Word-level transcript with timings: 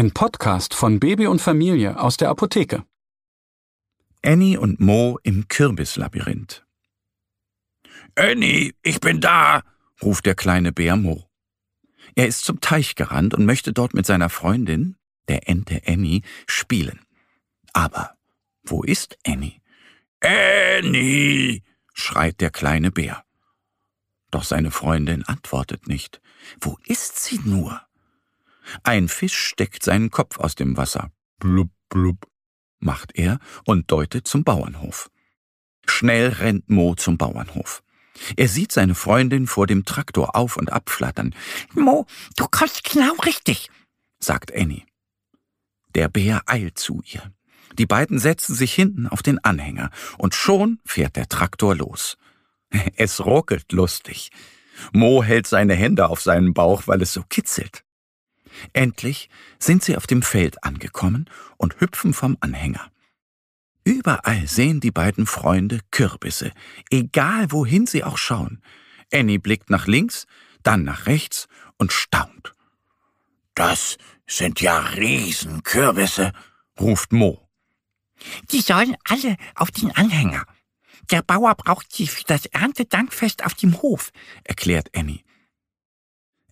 Ein 0.00 0.12
Podcast 0.12 0.72
von 0.72 0.98
Baby 0.98 1.26
und 1.26 1.42
Familie 1.42 2.00
aus 2.00 2.16
der 2.16 2.30
Apotheke. 2.30 2.86
Annie 4.24 4.56
und 4.56 4.80
Mo 4.80 5.18
im 5.24 5.46
Kürbislabyrinth. 5.46 6.64
Annie, 8.14 8.72
ich 8.82 9.00
bin 9.00 9.20
da, 9.20 9.62
ruft 10.00 10.24
der 10.24 10.34
kleine 10.34 10.72
Bär 10.72 10.96
Mo. 10.96 11.28
Er 12.14 12.28
ist 12.28 12.46
zum 12.46 12.62
Teich 12.62 12.94
gerannt 12.94 13.34
und 13.34 13.44
möchte 13.44 13.74
dort 13.74 13.92
mit 13.92 14.06
seiner 14.06 14.30
Freundin, 14.30 14.96
der 15.28 15.50
Ente 15.50 15.82
Annie, 15.86 16.22
spielen. 16.46 17.00
Aber 17.74 18.16
wo 18.62 18.82
ist 18.82 19.18
Annie? 19.26 19.60
Annie, 20.20 21.60
schreit 21.92 22.40
der 22.40 22.48
kleine 22.48 22.90
Bär. 22.90 23.22
Doch 24.30 24.44
seine 24.44 24.70
Freundin 24.70 25.24
antwortet 25.26 25.88
nicht. 25.88 26.22
Wo 26.58 26.78
ist 26.86 27.22
sie 27.22 27.38
nur? 27.44 27.82
Ein 28.82 29.08
Fisch 29.08 29.36
steckt 29.36 29.82
seinen 29.82 30.10
Kopf 30.10 30.38
aus 30.38 30.54
dem 30.54 30.76
Wasser. 30.76 31.10
Blub, 31.38 31.70
blub, 31.88 32.26
macht 32.78 33.12
er 33.16 33.38
und 33.64 33.90
deutet 33.90 34.26
zum 34.26 34.44
Bauernhof. 34.44 35.10
Schnell 35.86 36.28
rennt 36.28 36.70
Mo 36.70 36.94
zum 36.94 37.18
Bauernhof. 37.18 37.82
Er 38.36 38.48
sieht 38.48 38.72
seine 38.72 38.94
Freundin 38.94 39.46
vor 39.46 39.66
dem 39.66 39.84
Traktor 39.84 40.36
auf 40.36 40.56
und 40.56 40.72
abflattern. 40.72 41.34
Mo, 41.74 42.06
du 42.36 42.46
kommst 42.50 42.84
genau 42.84 43.14
richtig, 43.24 43.70
sagt 44.18 44.54
Annie. 44.54 44.84
Der 45.94 46.08
Bär 46.08 46.42
eilt 46.46 46.78
zu 46.78 47.02
ihr. 47.04 47.32
Die 47.78 47.86
beiden 47.86 48.18
setzen 48.18 48.54
sich 48.54 48.74
hinten 48.74 49.06
auf 49.06 49.22
den 49.22 49.42
Anhänger 49.42 49.90
und 50.18 50.34
schon 50.34 50.80
fährt 50.84 51.16
der 51.16 51.28
Traktor 51.28 51.74
los. 51.74 52.16
Es 52.96 53.24
ruckelt 53.24 53.72
lustig. 53.72 54.30
Mo 54.92 55.22
hält 55.22 55.46
seine 55.46 55.74
Hände 55.74 56.08
auf 56.08 56.20
seinen 56.20 56.54
Bauch, 56.54 56.82
weil 56.86 57.02
es 57.02 57.12
so 57.12 57.22
kitzelt. 57.28 57.84
Endlich 58.72 59.28
sind 59.58 59.82
sie 59.82 59.96
auf 59.96 60.06
dem 60.06 60.22
Feld 60.22 60.62
angekommen 60.64 61.28
und 61.56 61.80
hüpfen 61.80 62.14
vom 62.14 62.36
Anhänger. 62.40 62.90
Überall 63.84 64.46
sehen 64.46 64.80
die 64.80 64.90
beiden 64.90 65.26
Freunde 65.26 65.80
Kürbisse, 65.90 66.52
egal 66.90 67.50
wohin 67.50 67.86
sie 67.86 68.04
auch 68.04 68.18
schauen. 68.18 68.62
Annie 69.12 69.38
blickt 69.38 69.70
nach 69.70 69.86
links, 69.86 70.26
dann 70.62 70.84
nach 70.84 71.06
rechts 71.06 71.48
und 71.78 71.92
staunt. 71.92 72.54
Das 73.54 73.96
sind 74.26 74.60
ja 74.60 74.78
Riesenkürbisse, 74.78 76.32
ruft 76.78 77.12
Mo. 77.12 77.48
Die 78.50 78.60
sollen 78.60 78.96
alle 79.04 79.36
auf 79.54 79.70
den 79.70 79.90
Anhänger. 79.96 80.44
Der 81.10 81.22
Bauer 81.22 81.54
braucht 81.54 81.92
sie 81.92 82.06
für 82.06 82.24
das 82.24 82.46
Erntedankfest 82.46 83.44
auf 83.44 83.54
dem 83.54 83.80
Hof, 83.82 84.10
erklärt 84.44 84.90
Annie. 84.94 85.22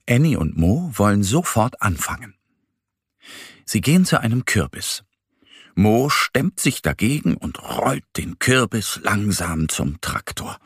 Annie 0.08 0.38
und 0.38 0.56
Mo 0.56 0.90
wollen 0.94 1.22
sofort 1.22 1.82
anfangen. 1.82 2.34
Sie 3.66 3.82
gehen 3.82 4.06
zu 4.06 4.18
einem 4.20 4.46
Kürbis. 4.46 5.04
Mo 5.74 6.08
stemmt 6.08 6.58
sich 6.58 6.80
dagegen 6.80 7.36
und 7.36 7.62
rollt 7.62 8.04
den 8.16 8.38
Kürbis 8.38 8.98
langsam 9.02 9.68
zum 9.68 10.00
Traktor. 10.00 10.58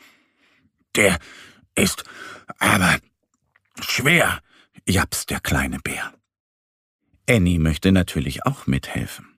Der 0.95 1.19
ist 1.75 2.03
aber 2.57 2.97
schwer, 3.81 4.39
japst 4.87 5.29
der 5.29 5.39
kleine 5.39 5.79
Bär. 5.79 6.13
Annie 7.29 7.59
möchte 7.59 7.91
natürlich 7.91 8.45
auch 8.45 8.65
mithelfen. 8.65 9.37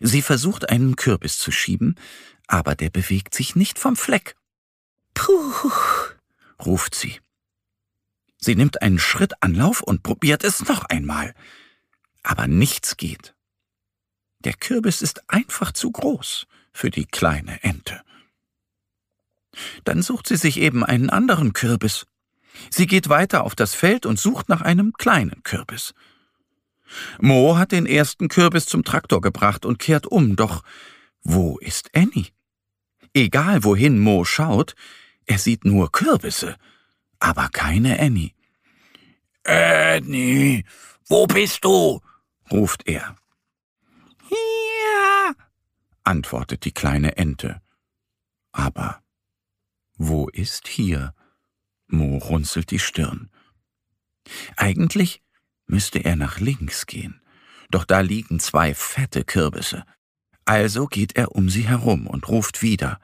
Sie 0.00 0.22
versucht 0.22 0.70
einen 0.70 0.96
Kürbis 0.96 1.38
zu 1.38 1.50
schieben, 1.50 1.96
aber 2.46 2.74
der 2.74 2.90
bewegt 2.90 3.34
sich 3.34 3.54
nicht 3.54 3.78
vom 3.78 3.96
Fleck. 3.96 4.34
Puh, 5.14 5.70
ruft 6.64 6.94
sie. 6.94 7.21
Sie 8.44 8.56
nimmt 8.56 8.82
einen 8.82 8.98
Schritt 8.98 9.34
Anlauf 9.40 9.82
und 9.82 10.02
probiert 10.02 10.42
es 10.42 10.66
noch 10.66 10.84
einmal. 10.86 11.32
Aber 12.24 12.48
nichts 12.48 12.96
geht. 12.96 13.34
Der 14.40 14.54
Kürbis 14.54 15.00
ist 15.00 15.30
einfach 15.30 15.70
zu 15.70 15.92
groß 15.92 16.48
für 16.72 16.90
die 16.90 17.06
kleine 17.06 17.62
Ente. 17.62 18.00
Dann 19.84 20.02
sucht 20.02 20.26
sie 20.26 20.36
sich 20.36 20.58
eben 20.58 20.82
einen 20.84 21.08
anderen 21.08 21.52
Kürbis. 21.52 22.06
Sie 22.68 22.86
geht 22.86 23.08
weiter 23.08 23.44
auf 23.44 23.54
das 23.54 23.74
Feld 23.74 24.06
und 24.06 24.18
sucht 24.18 24.48
nach 24.48 24.60
einem 24.60 24.92
kleinen 24.94 25.44
Kürbis. 25.44 25.94
Mo 27.20 27.56
hat 27.56 27.70
den 27.70 27.86
ersten 27.86 28.26
Kürbis 28.26 28.66
zum 28.66 28.82
Traktor 28.82 29.20
gebracht 29.20 29.64
und 29.64 29.78
kehrt 29.78 30.08
um, 30.08 30.34
doch 30.34 30.64
wo 31.22 31.58
ist 31.58 31.94
Annie? 31.94 32.26
Egal 33.14 33.62
wohin 33.62 34.00
Mo 34.00 34.24
schaut, 34.24 34.74
er 35.26 35.38
sieht 35.38 35.64
nur 35.64 35.92
Kürbisse 35.92 36.56
aber 37.22 37.48
keine 37.50 38.00
Annie. 38.00 38.32
Annie, 39.44 40.64
wo 41.06 41.26
bist 41.26 41.64
du? 41.64 42.00
ruft 42.50 42.86
er. 42.86 43.16
Hier, 44.28 45.36
antwortet 46.02 46.64
die 46.64 46.72
kleine 46.72 47.16
Ente. 47.16 47.62
Aber 48.50 49.02
wo 49.96 50.28
ist 50.28 50.66
hier? 50.66 51.14
Mo 51.86 52.18
runzelt 52.18 52.70
die 52.72 52.80
Stirn. 52.80 53.30
Eigentlich 54.56 55.22
müsste 55.66 56.00
er 56.00 56.16
nach 56.16 56.40
links 56.40 56.86
gehen, 56.86 57.22
doch 57.70 57.84
da 57.84 58.00
liegen 58.00 58.40
zwei 58.40 58.74
fette 58.74 59.24
Kürbisse. 59.24 59.84
Also 60.44 60.86
geht 60.86 61.16
er 61.16 61.32
um 61.32 61.48
sie 61.48 61.68
herum 61.68 62.08
und 62.08 62.28
ruft 62.28 62.62
wieder 62.62 62.98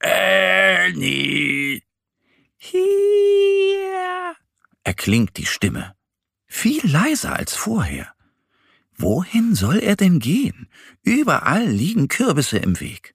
Annie. 0.00 1.82
Hier 2.66 4.34
erklingt 4.84 5.36
die 5.36 5.44
Stimme, 5.44 5.94
viel 6.46 6.80
leiser 6.86 7.36
als 7.36 7.54
vorher. 7.54 8.14
Wohin 8.96 9.54
soll 9.54 9.80
er 9.80 9.96
denn 9.96 10.18
gehen? 10.18 10.70
Überall 11.02 11.66
liegen 11.66 12.08
Kürbisse 12.08 12.56
im 12.56 12.80
Weg. 12.80 13.14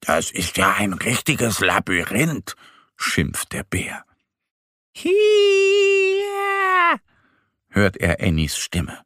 Das 0.00 0.30
ist 0.30 0.56
ja 0.56 0.72
ein 0.72 0.94
richtiges 0.94 1.60
Labyrinth, 1.60 2.56
schimpft 2.96 3.52
der 3.52 3.64
Bär. 3.64 4.06
Hier 4.92 5.12
hört 7.68 7.98
er 7.98 8.26
Annies 8.26 8.56
Stimme. 8.56 9.04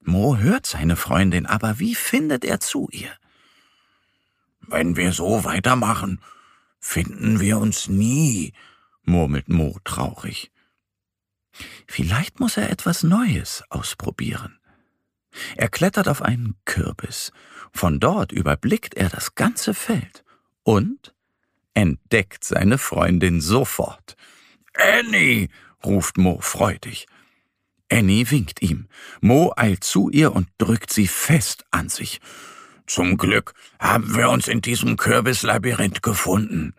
Mo 0.00 0.38
hört 0.38 0.64
seine 0.64 0.96
Freundin, 0.96 1.44
aber 1.44 1.78
wie 1.78 1.94
findet 1.94 2.46
er 2.46 2.58
zu 2.58 2.88
ihr? 2.90 3.14
Wenn 4.62 4.96
wir 4.96 5.12
so 5.12 5.44
weitermachen, 5.44 6.22
finden 6.82 7.40
wir 7.40 7.58
uns 7.58 7.88
nie, 7.88 8.52
murmelt 9.04 9.48
Mo 9.48 9.78
traurig. 9.84 10.50
Vielleicht 11.86 12.40
muss 12.40 12.56
er 12.56 12.70
etwas 12.70 13.04
Neues 13.04 13.62
ausprobieren. 13.70 14.58
Er 15.56 15.68
klettert 15.68 16.08
auf 16.08 16.20
einen 16.20 16.56
Kürbis. 16.66 17.32
Von 17.72 18.00
dort 18.00 18.32
überblickt 18.32 18.94
er 18.94 19.08
das 19.08 19.34
ganze 19.34 19.72
Feld 19.72 20.24
und 20.64 21.14
entdeckt 21.72 22.44
seine 22.44 22.76
Freundin 22.76 23.40
sofort. 23.40 24.16
Annie, 24.74 25.48
ruft 25.84 26.18
Mo 26.18 26.40
freudig. 26.40 27.06
Annie 27.90 28.30
winkt 28.30 28.60
ihm. 28.60 28.88
Mo 29.20 29.52
eilt 29.56 29.84
zu 29.84 30.10
ihr 30.10 30.34
und 30.34 30.48
drückt 30.58 30.92
sie 30.92 31.06
fest 31.06 31.64
an 31.70 31.88
sich. 31.88 32.20
Zum 32.86 33.16
Glück 33.16 33.54
haben 33.78 34.16
wir 34.16 34.30
uns 34.30 34.48
in 34.48 34.60
diesem 34.60 34.96
Kürbislabyrinth 34.96 36.02
gefunden. 36.02 36.74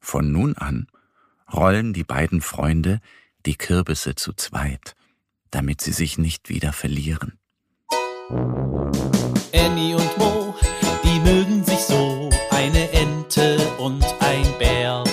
Von 0.00 0.32
nun 0.32 0.56
an 0.56 0.86
rollen 1.52 1.92
die 1.92 2.04
beiden 2.04 2.40
Freunde 2.40 3.00
die 3.44 3.56
Kürbisse 3.56 4.14
zu 4.14 4.32
zweit, 4.32 4.94
damit 5.50 5.80
sie 5.80 5.92
sich 5.92 6.18
nicht 6.18 6.48
wieder 6.48 6.72
verlieren. 6.72 7.38
Annie 9.52 9.94
und 9.94 10.18
Mo, 10.18 10.54
die 11.04 11.20
mögen 11.20 11.64
sich 11.64 11.78
so, 11.78 12.28
eine 12.50 12.90
Ente 12.90 13.56
und 13.78 14.04
ein 14.20 14.58
Bär. 14.58 15.04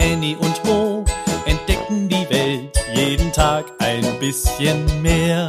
Annie 0.00 0.36
und 0.36 0.64
Mo 0.64 1.04
entdecken 1.46 2.08
die 2.08 2.28
Welt 2.30 2.76
jeden 2.94 3.32
Tag 3.32 3.66
ein 3.78 4.18
bisschen 4.18 5.02
mehr 5.02 5.48